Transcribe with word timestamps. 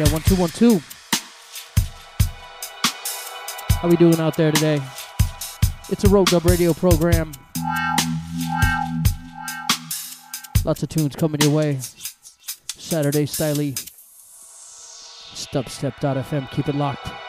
Yeah, 0.00 0.10
one 0.14 0.22
two 0.22 0.36
one 0.36 0.48
two. 0.48 0.80
How 3.68 3.86
we 3.86 3.96
doing 3.98 4.18
out 4.18 4.34
there 4.34 4.50
today? 4.50 4.80
It's 5.90 6.04
a 6.04 6.06
RogueDub 6.06 6.46
Radio 6.48 6.72
program. 6.72 7.32
Lots 10.64 10.82
of 10.82 10.88
tunes 10.88 11.16
coming 11.16 11.42
your 11.42 11.50
way. 11.50 11.80
Saturday 11.80 13.26
styly. 13.26 13.74
Dubstep.fm. 15.52 16.50
Keep 16.50 16.70
it 16.70 16.76
locked. 16.76 17.19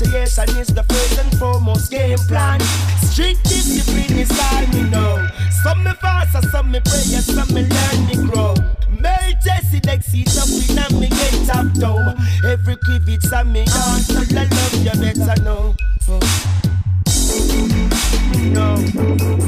Yes, 0.00 0.36
Pronunciation 0.36 0.60
is 0.60 0.68
the 0.68 0.82
first 0.84 1.18
and 1.18 1.38
foremost 1.38 1.90
game 1.90 2.18
plan. 2.28 2.60
Street 3.02 3.36
discipline 3.42 4.18
is 4.18 4.30
all 4.30 4.66
me 4.68 4.88
know. 4.90 5.26
Some 5.64 5.82
me 5.82 5.90
fast, 5.94 6.50
some 6.50 6.70
me 6.70 6.80
pray, 6.80 7.00
some 7.00 7.52
me 7.52 7.62
learn, 7.62 8.06
me 8.06 8.14
grow. 8.30 8.54
Mary 8.88 9.34
Jesse, 9.44 9.80
they 9.80 9.98
see 10.00 10.24
and 10.78 11.00
me 11.00 11.08
get 11.08 11.46
top 11.46 11.72
down. 11.74 12.16
Every 12.44 12.76
kivitz 12.76 13.32
and 13.32 13.52
me 13.52 13.60
answer, 13.60 14.24
I 14.38 14.44
love 14.44 14.74
you 14.84 14.94
better 15.00 15.42
know. 15.42 15.74
No. 18.52 19.47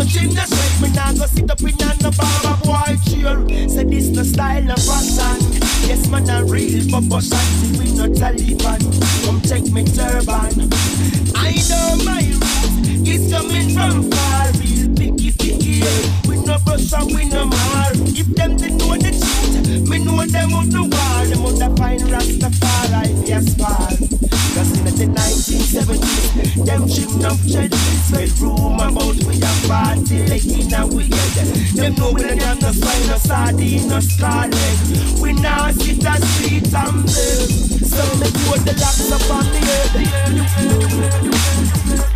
no 0.00 0.06
ginger 0.06 0.46
straight. 0.46 0.80
Me 0.80 0.96
nah 0.96 1.12
go 1.12 1.26
sit 1.26 1.50
up 1.50 1.60
in 1.60 1.76
no 2.00 2.10
barber 2.16 2.56
boy 2.64 2.92
chair. 3.04 3.36
Say 3.68 3.84
this 3.84 4.08
no 4.08 4.22
style 4.22 4.70
of 4.70 4.80
fashion. 4.80 5.38
Yes, 5.88 6.08
man, 6.08 6.28
a 6.30 6.44
real 6.44 6.88
bubble 6.90 7.20
shot. 7.20 7.44
We 7.78 7.92
no 7.92 8.08
Taliban. 8.08 8.80
Come 9.24 9.40
check 9.42 9.64
me 9.72 9.84
turban. 9.84 10.72
I 11.36 11.52
know 11.68 12.04
my 12.04 12.24
roots. 12.40 12.80
It's 13.04 13.30
coming 13.32 13.70
from 13.74 14.10
far. 14.10 14.52
Real 14.60 14.88
picky 14.96 15.32
picky. 15.32 15.82
Eh. 15.82 16.28
We 16.28 16.36
no 16.44 16.56
brush 16.64 16.92
and 16.92 17.06
we 17.14 17.24
no 17.26 17.46
mar. 17.46 17.90
If 18.20 18.28
them 18.34 18.56
they 18.56 18.70
know 18.70 18.96
the 18.96 19.12
truth, 19.12 19.88
me 19.88 19.98
know 20.04 20.24
them 20.24 20.54
out 20.54 20.70
the 20.70 20.82
wall. 20.82 21.24
Them 21.28 21.44
out 21.44 21.58
the 21.60 21.68
fine 21.76 22.00
Rastafari. 22.00 23.28
Yes, 23.28 23.54
pal. 23.54 24.39
Cause 24.54 24.72
in 24.78 24.84
the 24.84 25.06
1970s, 25.06 26.64
them 26.66 26.88
chip 26.88 27.10
enough 27.10 27.40
shed. 27.46 27.72
Spread 27.74 28.30
rumor 28.40 28.88
about 28.88 29.14
we 29.24 29.36
a 29.38 29.52
party 29.68 30.26
like 30.26 30.44
in 30.44 30.74
a 30.74 30.86
weekend. 30.86 31.30
Them 31.76 31.94
know 31.94 32.10
we 32.12 32.22
don't 32.22 32.42
have 32.42 32.60
no 32.60 32.72
spine, 32.72 33.06
no 33.06 33.16
sardine, 33.18 33.88
no 33.88 34.00
straw. 34.00 34.46
We 35.22 35.32
now 35.34 35.70
sit 35.70 36.04
at 36.04 36.22
street 36.22 36.74
and 36.74 37.04
beg. 37.06 37.50
So 37.86 38.02
me 38.18 38.28
put 38.48 38.64
the 38.66 38.74
locks 38.80 39.12
up 39.12 39.30
on 39.30 39.44
the 39.52 39.60
head. 41.96 42.09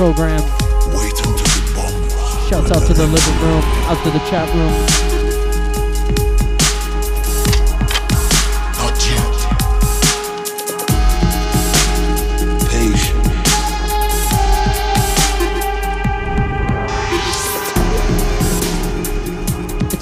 program. 0.00 0.40
Shouts 2.48 2.70
out 2.70 2.86
to 2.86 2.94
the 2.94 3.06
living 3.06 3.38
room, 3.42 3.62
out 3.84 4.02
to 4.02 4.10
the 4.10 4.18
chat 4.30 4.48
room. 4.54 4.72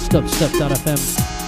Dubstep.fm. 0.09 1.38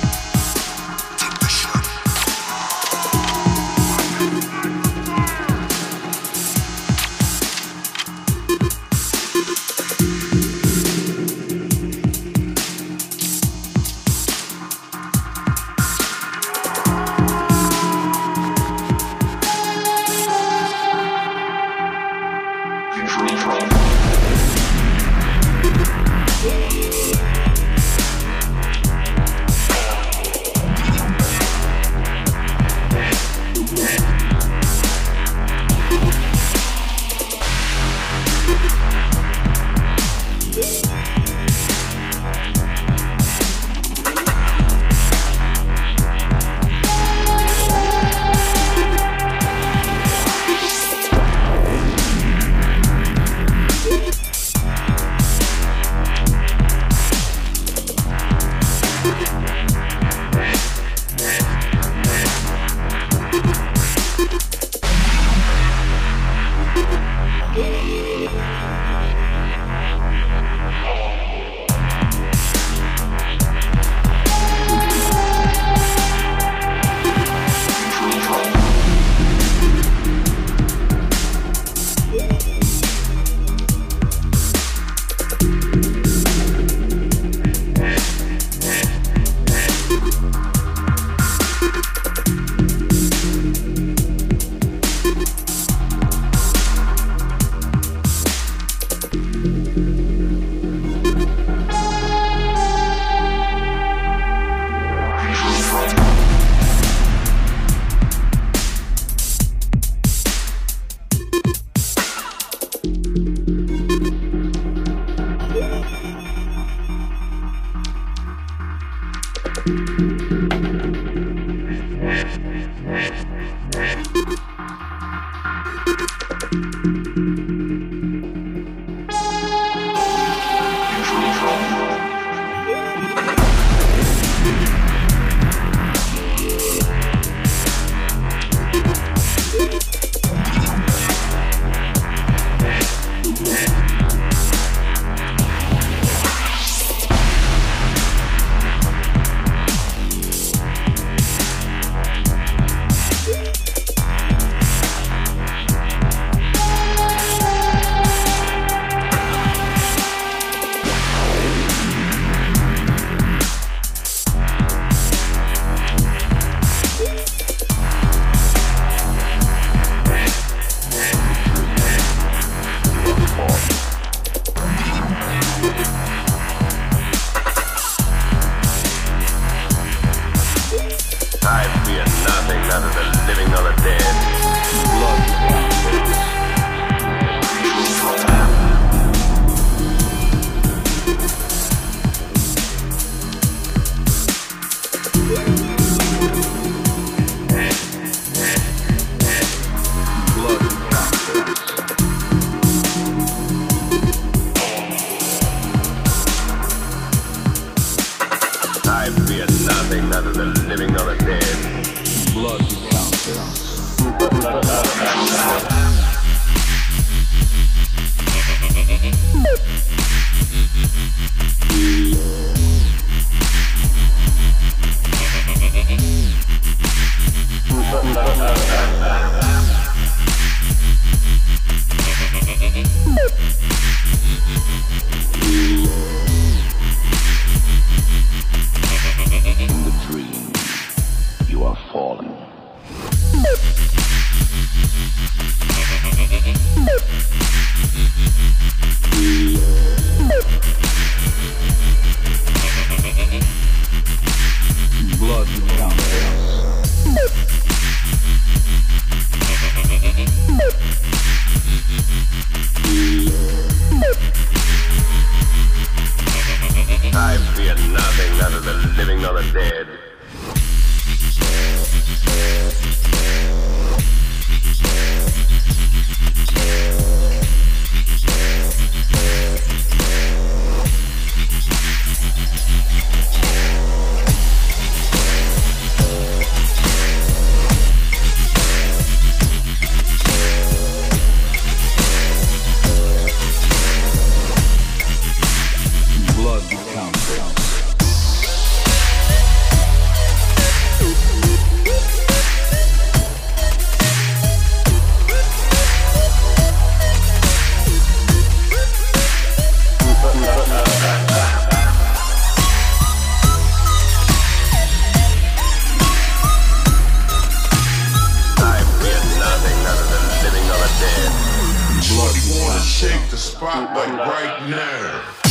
Yeah. 324.23 325.50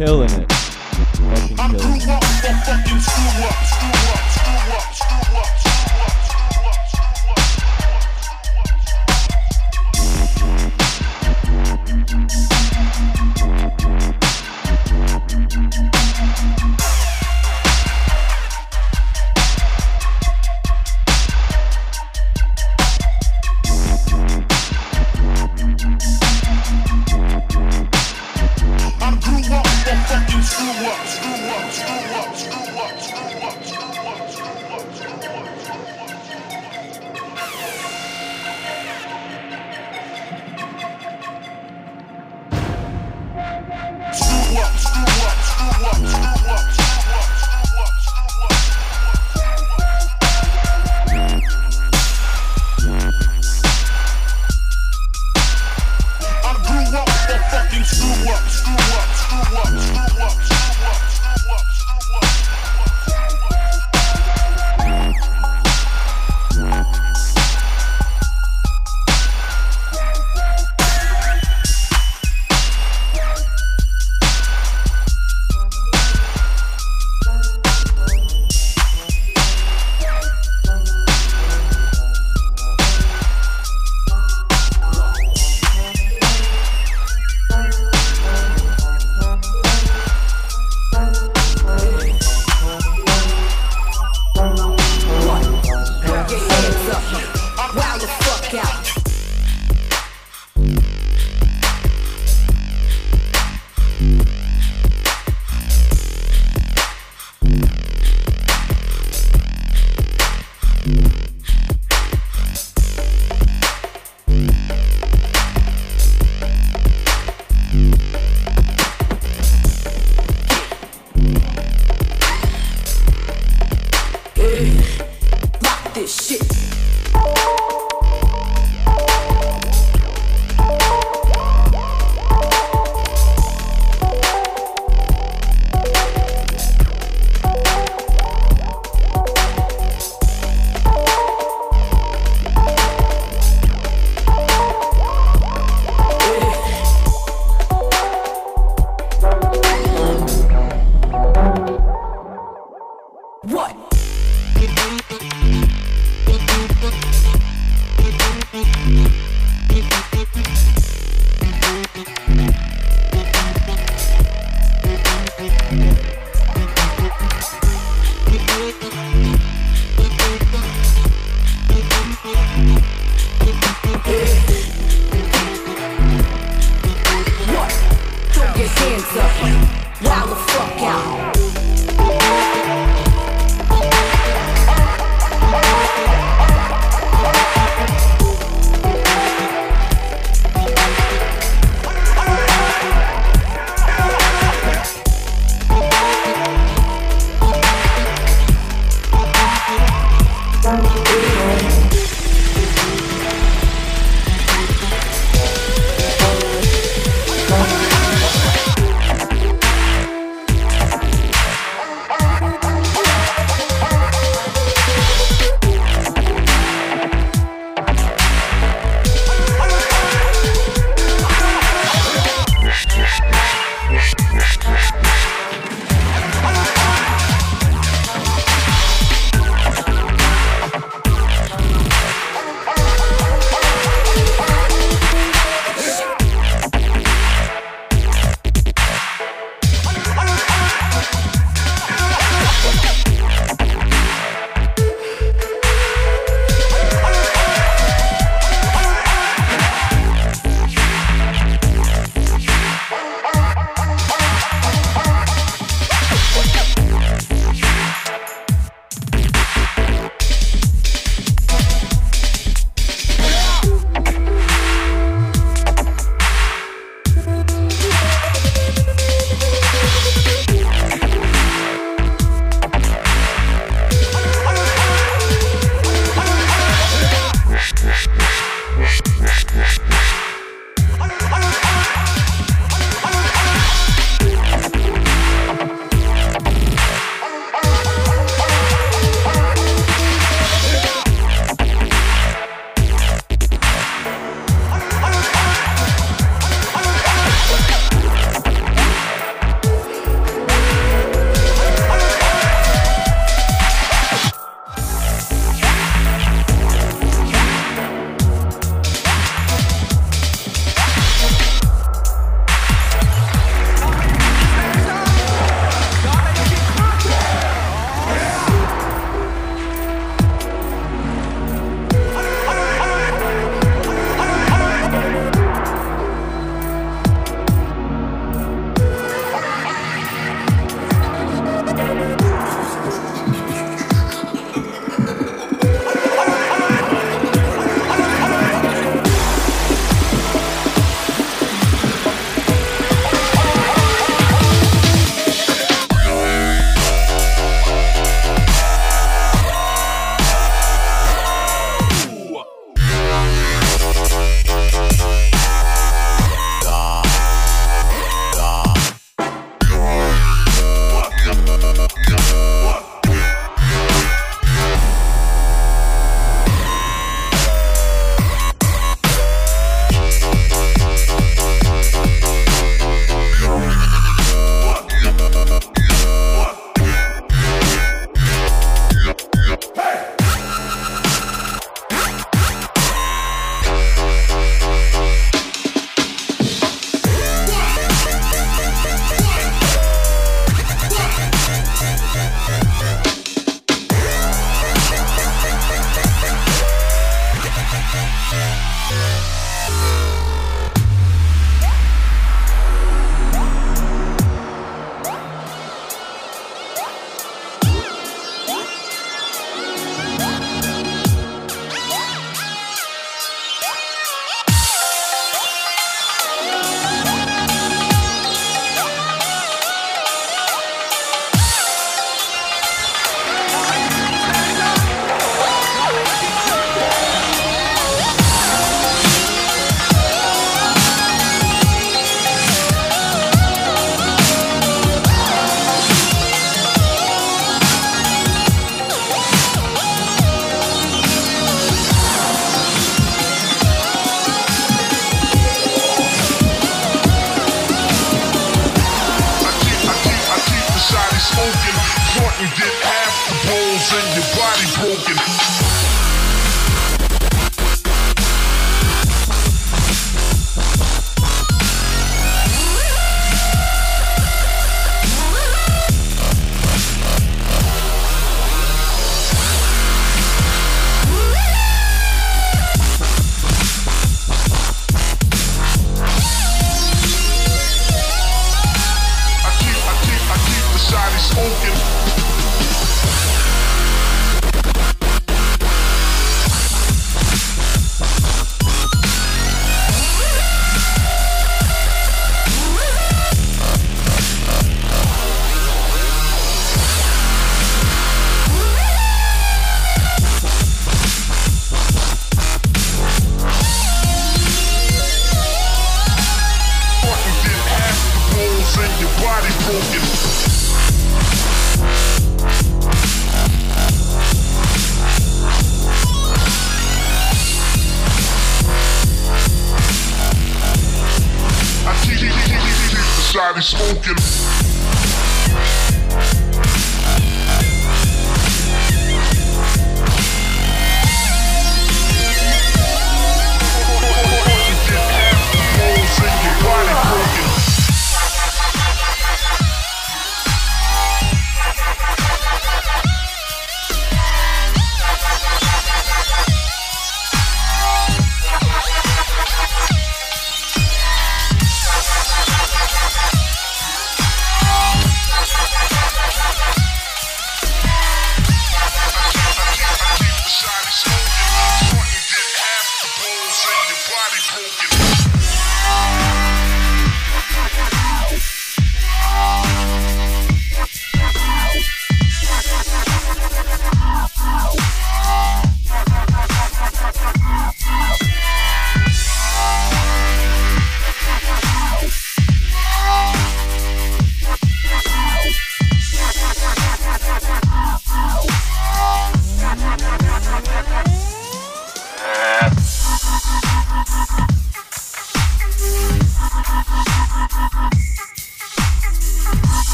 Killing 0.00 0.30
it. 0.30 0.50
Fucking 0.50 1.76
killing 1.76 2.00
it. 2.08 3.59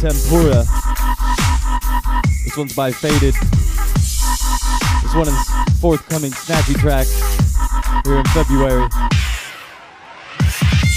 Tempura. 0.00 0.64
This 2.42 2.56
one's 2.56 2.74
by 2.74 2.90
Faded. 2.90 3.34
This 3.34 5.14
one 5.14 5.28
is 5.28 5.78
forthcoming 5.78 6.30
Snatchy 6.30 6.74
track 6.80 7.06
here 8.06 8.16
in 8.16 8.24
February. 8.32 8.88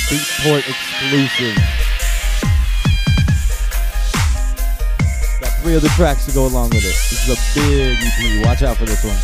Beatport 0.08 0.64
exclusive. 0.70 1.56
Got 5.42 5.52
three 5.60 5.76
other 5.76 5.90
tracks 5.90 6.26
to 6.28 6.32
go 6.32 6.48
along 6.48 6.70
with 6.70 6.86
it. 6.86 6.96
This 6.96 7.28
is 7.28 7.36
a 7.36 7.60
big 7.60 7.98
EP. 8.00 8.46
Watch 8.46 8.64
out 8.64 8.78
for 8.78 8.86
this 8.86 9.04
one. 9.04 9.18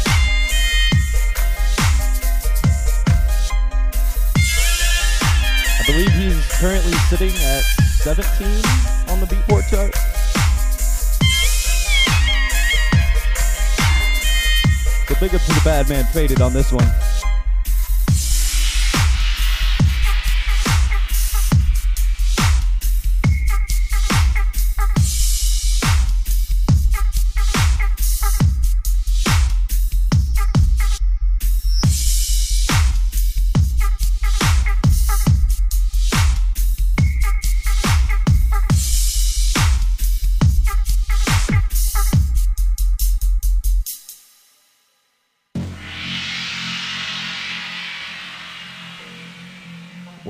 I 5.79 5.83
believe 5.85 6.11
he's 6.11 6.59
currently 6.59 6.91
sitting 7.07 7.29
at 7.29 7.61
17 8.03 8.98
on 9.21 9.27
the 9.27 9.35
Beatport 9.35 9.69
chart. 9.69 9.95
So 15.07 15.15
big 15.19 15.33
up 15.33 15.41
to 15.41 15.53
the 15.53 15.61
bad 15.63 15.89
man 15.89 16.05
Faded 16.05 16.41
on 16.41 16.53
this 16.53 16.71
one. 16.71 17.08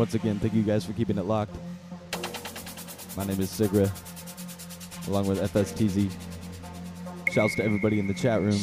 Once 0.09 0.23
again, 0.23 0.39
thank 0.39 0.55
you 0.55 0.63
guys 0.63 0.83
for 0.83 0.93
keeping 0.93 1.19
it 1.19 1.25
locked. 1.25 1.55
My 3.15 3.23
name 3.25 3.39
is 3.39 3.51
Sigrah, 3.51 3.91
along 5.07 5.27
with 5.27 5.39
FSTZ. 5.53 6.11
Shouts 7.31 7.55
to 7.57 7.63
everybody 7.63 7.99
in 7.99 8.07
the 8.07 8.15
chat 8.15 8.41
room. 8.41 8.53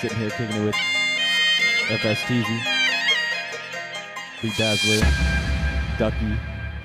Sitting 0.00 0.18
here 0.18 0.30
kicking 0.30 0.54
it 0.54 0.64
with 0.66 0.76
FSTZ, 1.88 2.46
Big 4.40 4.54
Dazzler, 4.54 5.04
Ducky. 5.98 6.38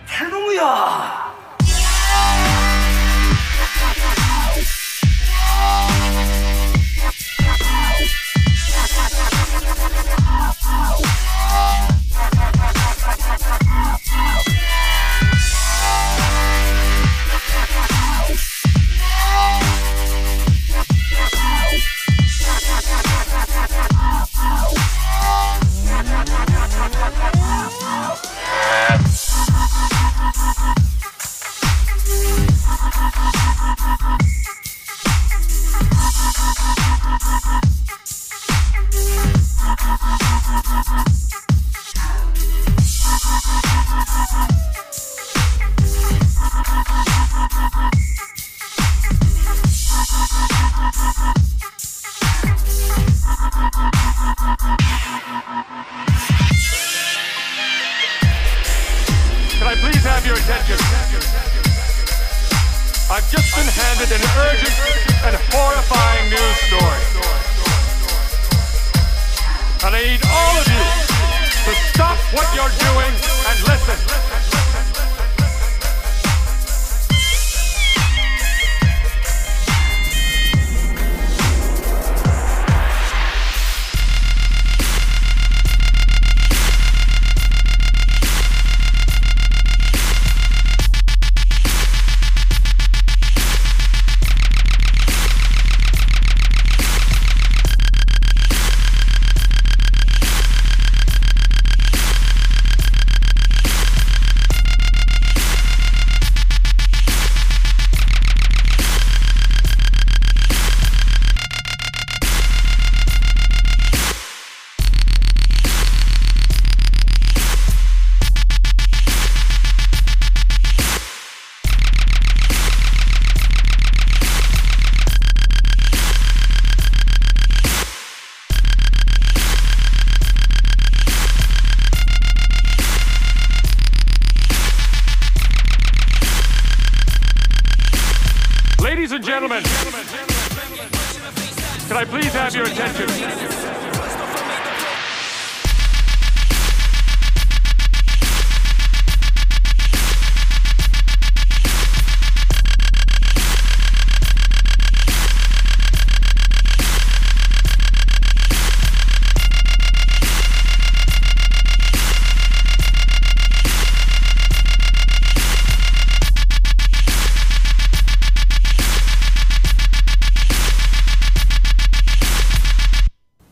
Hallelujah! 0.07 1.16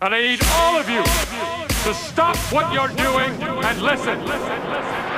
And 0.06 0.14
I 0.14 0.22
need 0.22 0.40
all 0.54 0.78
of 0.78 0.88
you 0.88 1.02
to 1.02 1.94
stop 1.96 2.38
what 2.54 2.72
you're 2.72 2.90
doing 2.90 3.32
and 3.42 3.82
listen. 3.82 5.15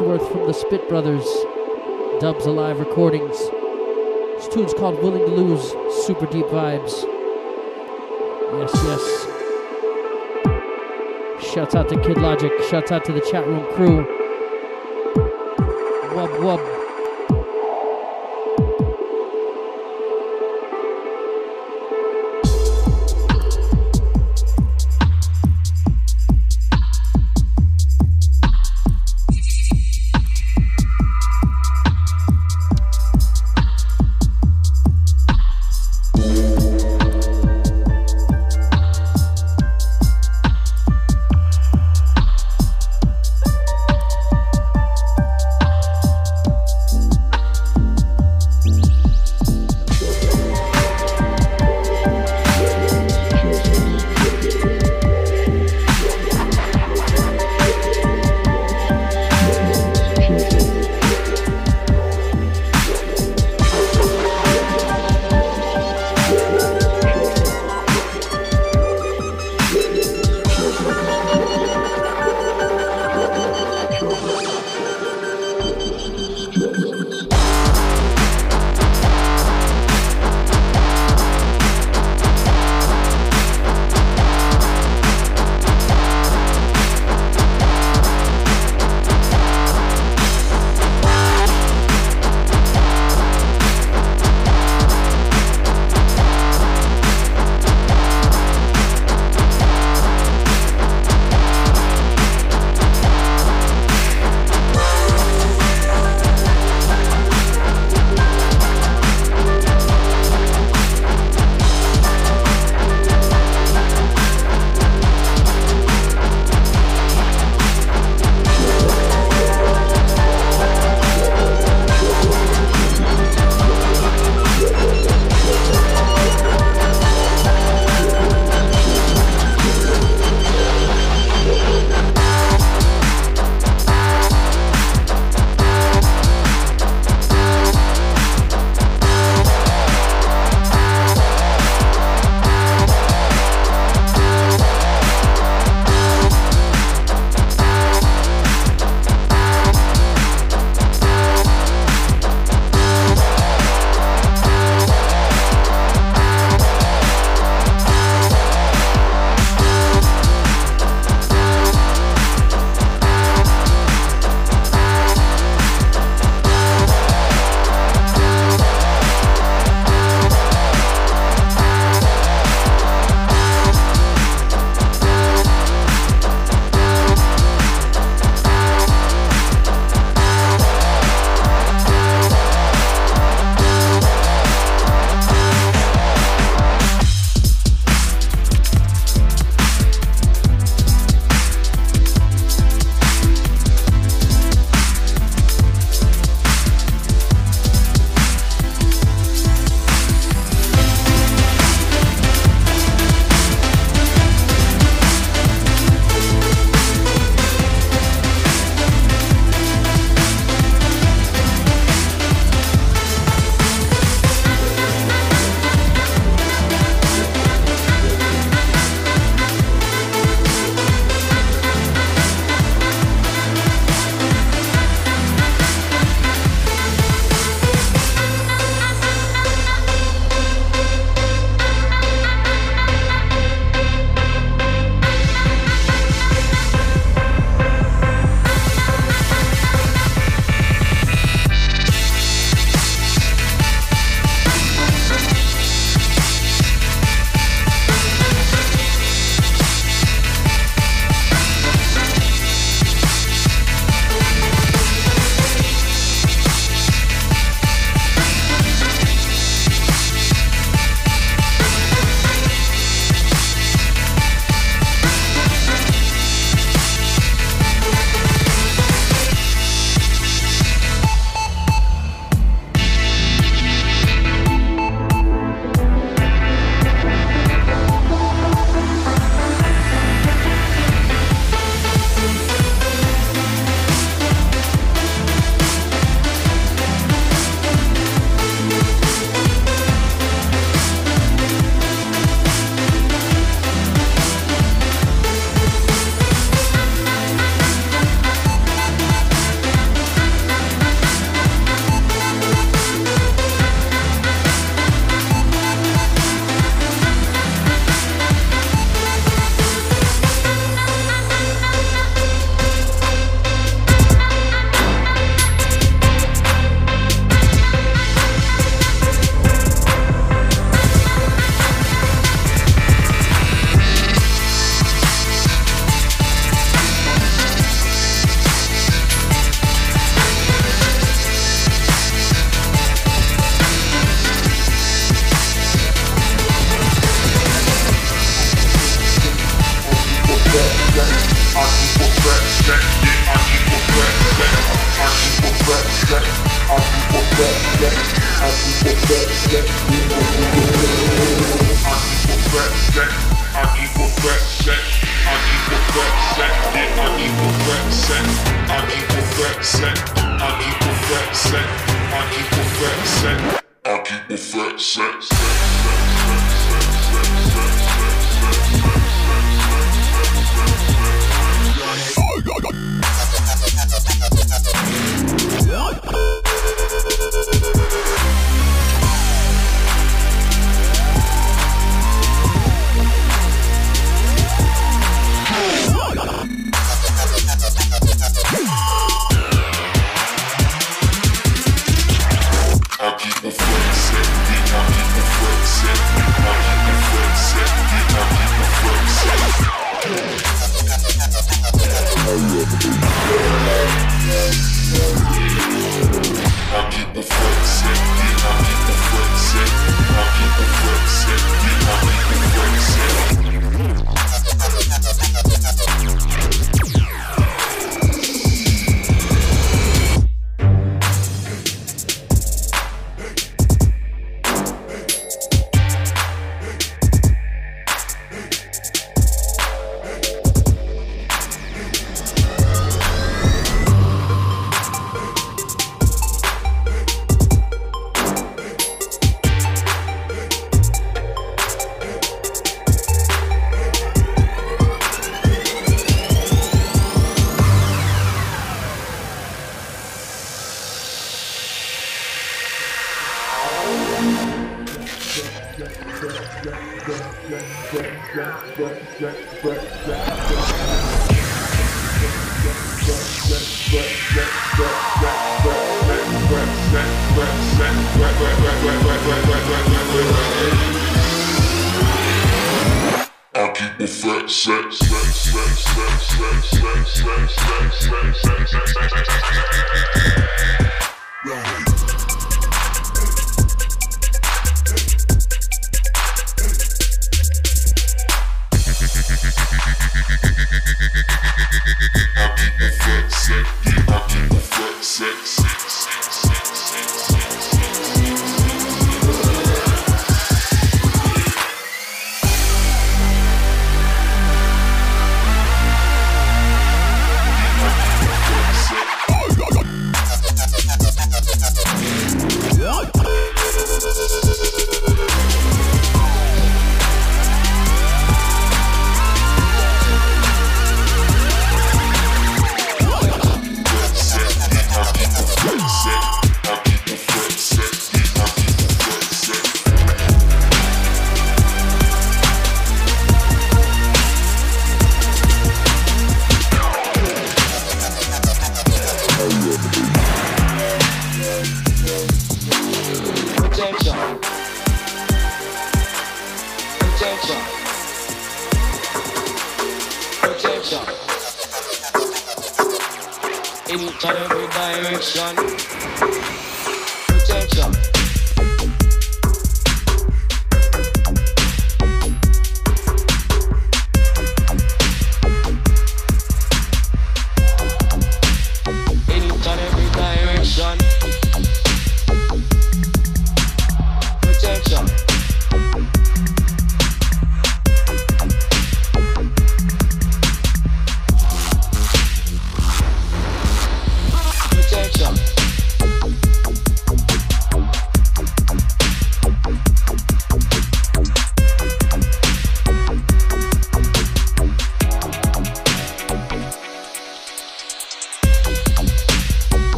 One 0.00 0.18
from 0.18 0.46
the 0.46 0.52
Spit 0.54 0.88
Brothers, 0.88 1.26
Dubs 2.20 2.46
Alive 2.46 2.78
Recordings. 2.80 3.36
This 4.36 4.48
tune's 4.48 4.72
called 4.72 5.02
Willing 5.02 5.26
to 5.26 5.30
Lose, 5.30 5.72
super 6.06 6.26
deep 6.26 6.46
vibes. 6.46 7.04
Yes, 8.58 8.72
yes. 8.84 9.26
Shouts 11.52 11.74
out 11.74 11.88
to 11.90 12.00
Kid 12.00 12.16
Logic, 12.16 12.52
shouts 12.70 12.90
out 12.90 13.04
to 13.04 13.12
the 13.12 13.20
chat 13.20 13.46
room 13.46 13.66
crew. 13.74 14.06
Wub 16.14 16.30
wub. 16.38 16.69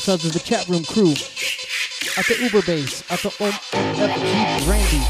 Shouts 0.00 0.24
out 0.24 0.30
to 0.30 0.38
the 0.38 0.38
chat 0.38 0.66
room 0.66 0.82
crew. 0.82 1.10
At 2.16 2.24
the 2.24 2.36
Uber 2.40 2.62
base. 2.62 3.02
At 3.10 3.18
the 3.20 3.28
OMFG 3.28 4.64
Brandy. 4.64 5.02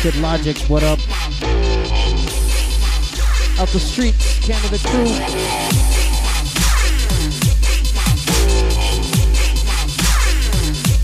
Kid 0.00 0.16
Logic, 0.16 0.58
what 0.68 0.82
up? 0.82 0.98
Out 3.60 3.68
the 3.68 3.78
streets, 3.78 4.44
Canada 4.44 4.78
crew. 4.88 5.04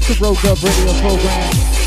The 0.09 0.15
RogueDub 0.19 0.65
radio 0.65 1.01
program. 1.01 1.82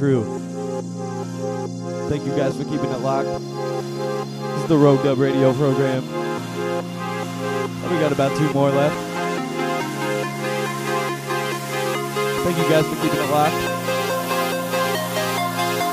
Crew. 0.00 0.24
Thank 2.08 2.24
you 2.24 2.34
guys 2.34 2.56
for 2.56 2.64
keeping 2.64 2.88
it 2.90 3.00
locked. 3.04 3.28
This 3.28 4.62
is 4.62 4.68
the 4.68 4.80
RogueDub 4.80 5.18
Radio 5.18 5.52
program. 5.52 6.00
We 7.84 8.00
got 8.00 8.10
about 8.10 8.34
two 8.34 8.50
more 8.54 8.70
left. 8.70 8.96
Thank 12.44 12.56
you 12.56 12.64
guys 12.72 12.86
for 12.88 12.96
keeping 13.04 13.20
it 13.20 13.30
locked. 13.30 13.60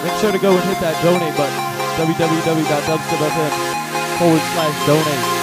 Make 0.06 0.16
sure 0.22 0.32
to 0.32 0.40
go 0.40 0.56
and 0.56 0.64
hit 0.70 0.80
that 0.80 0.96
donate 1.04 1.36
button. 1.36 1.60
www.dubstep.fm 2.00 3.52
forward 4.20 4.42
slash 4.56 4.88
donate. 4.88 5.37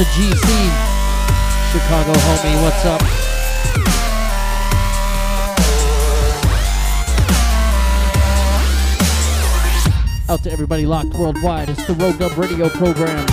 To 0.00 0.06
GC. 0.06 0.48
Chicago 1.72 2.12
homie, 2.14 2.62
what's 2.62 2.86
up? 2.86 3.02
Out 10.30 10.42
to 10.44 10.50
everybody 10.50 10.86
locked 10.86 11.12
worldwide. 11.12 11.68
It's 11.68 11.86
the 11.86 11.92
RogueDub 11.92 12.38
Radio 12.38 12.70
program. 12.70 13.26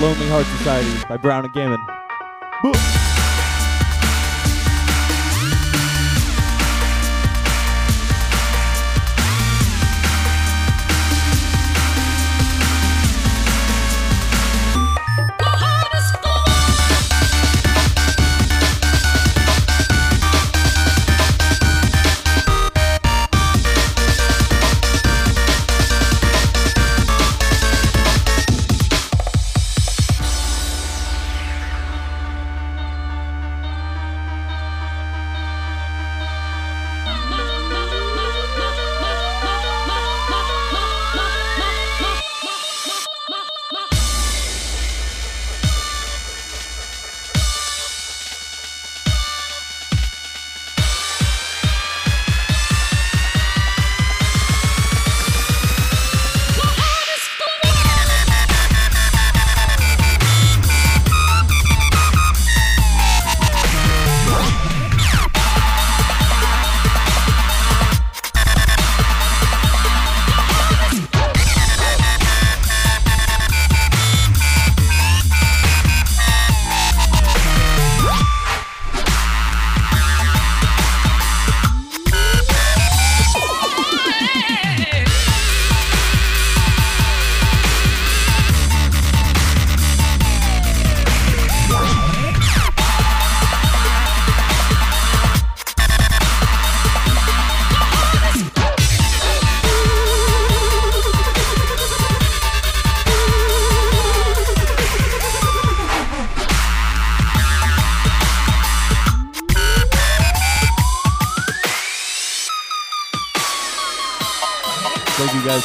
Lonely 0.00 0.28
Heart 0.28 0.46
Society 0.58 1.06
by 1.08 1.16
Brown 1.16 1.44
and 1.44 1.54
Gammon. 1.54 3.05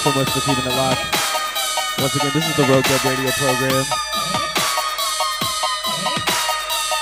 So 0.02 0.12
much 0.14 0.32
for 0.32 0.40
keeping 0.40 0.66
it 0.66 0.76
locked. 0.76 1.00
Once 2.00 2.16
again, 2.16 2.32
this 2.34 2.50
is 2.50 2.56
the 2.56 2.64
RogueDub 2.64 3.06
Radio 3.08 3.30
program. 3.38 3.86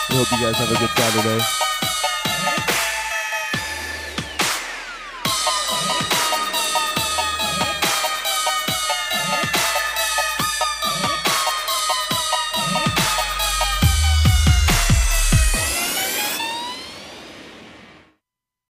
We 0.09 0.15
hope 0.17 0.31
you 0.33 0.45
guys 0.45 0.57
have 0.57 0.69
a 0.69 0.77
good 0.77 0.89
Saturday. 0.97 1.68